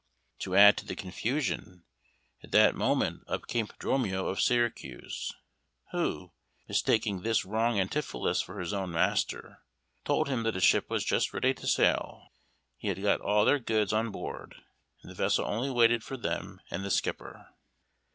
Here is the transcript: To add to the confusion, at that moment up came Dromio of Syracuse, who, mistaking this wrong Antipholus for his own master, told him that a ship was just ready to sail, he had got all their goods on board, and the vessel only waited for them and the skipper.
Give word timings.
To 0.39 0.55
add 0.55 0.77
to 0.77 0.85
the 0.87 0.95
confusion, 0.95 1.85
at 2.41 2.51
that 2.53 2.73
moment 2.73 3.23
up 3.27 3.45
came 3.45 3.67
Dromio 3.77 4.29
of 4.29 4.41
Syracuse, 4.41 5.31
who, 5.91 6.31
mistaking 6.67 7.21
this 7.21 7.45
wrong 7.45 7.77
Antipholus 7.79 8.41
for 8.41 8.59
his 8.59 8.73
own 8.73 8.91
master, 8.91 9.61
told 10.03 10.27
him 10.27 10.41
that 10.41 10.57
a 10.57 10.59
ship 10.59 10.89
was 10.89 11.05
just 11.05 11.33
ready 11.35 11.53
to 11.53 11.67
sail, 11.67 12.29
he 12.77 12.87
had 12.87 12.99
got 13.03 13.21
all 13.21 13.45
their 13.45 13.59
goods 13.59 13.93
on 13.93 14.09
board, 14.09 14.55
and 15.03 15.11
the 15.11 15.15
vessel 15.15 15.45
only 15.45 15.69
waited 15.69 16.03
for 16.03 16.17
them 16.17 16.61
and 16.71 16.83
the 16.83 16.89
skipper. 16.89 17.49